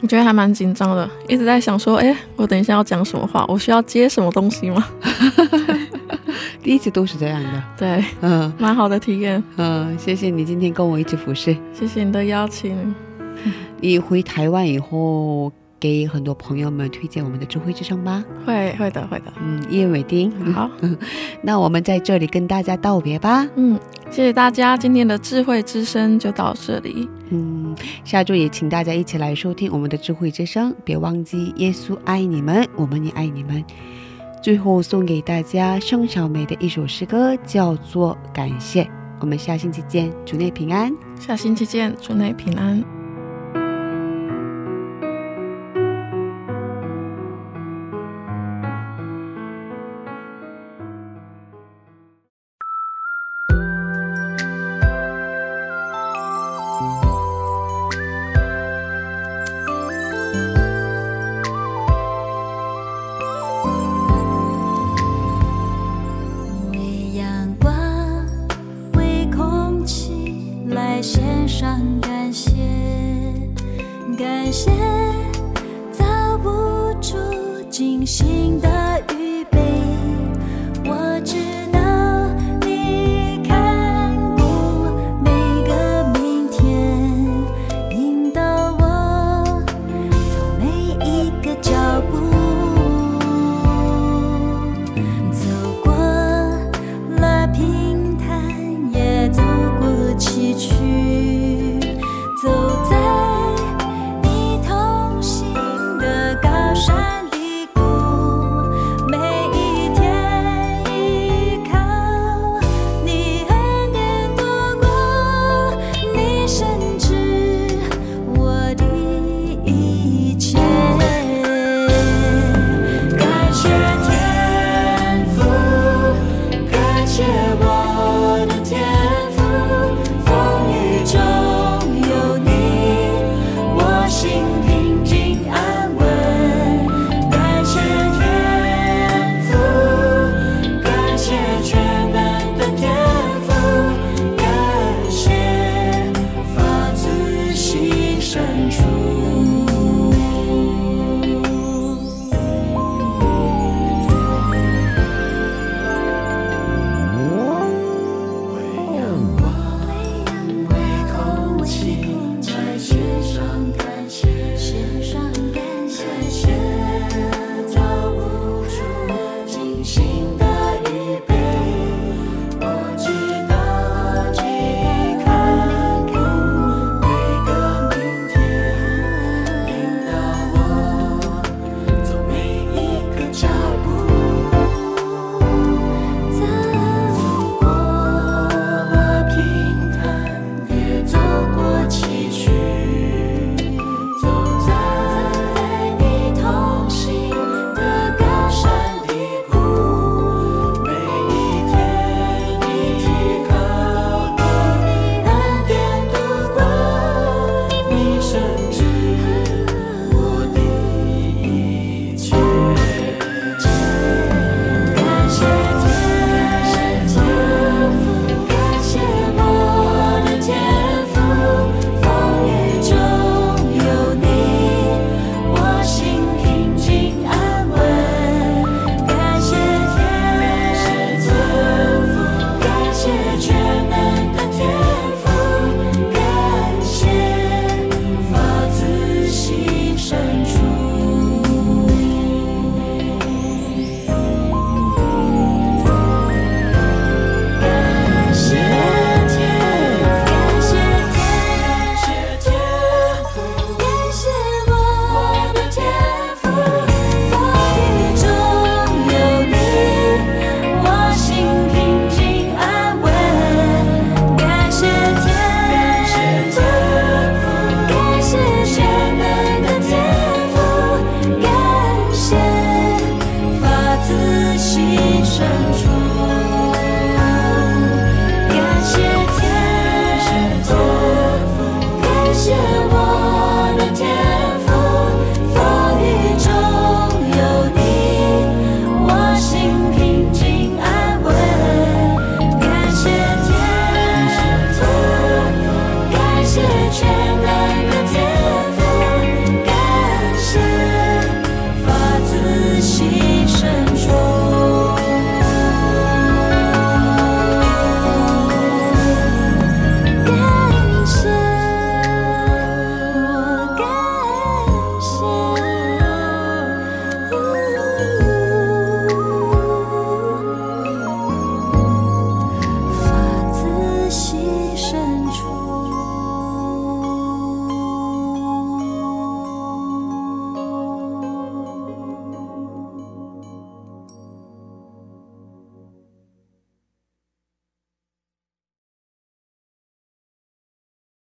[0.00, 4.86] 我觉得还蛮紧张的，一直在想说，哎，我等一下要讲什么话，我需要接什么东西吗？
[6.62, 11.56] 第一次都是这样的，对，嗯蛮好的体验，嗯，谢谢你今天跟我一起服侍。
[11.72, 12.94] 谢谢你的邀请。
[13.80, 15.50] 你回台湾以后，
[15.84, 18.24] 给很多朋友们推荐我们的智慧之声吧。
[18.46, 20.30] 会会的会的，嗯，一言为定。
[20.54, 20.70] 好，
[21.44, 23.46] 那我们在这里跟大家道别吧。
[23.56, 23.78] 嗯，
[24.10, 27.06] 谢谢大家，今天的智慧之声就到这里。
[27.28, 33.62] 嗯，下周也请大家一起来收听我们的智慧之声，别忘记耶稣爱你们，我们也爱你们。
[34.42, 38.84] 最后送给大家盛小美的一首诗歌，叫做《感谢》。
[39.20, 40.90] 我们下星期见，主内平安。
[41.20, 42.82] 下星期见，祝内平安。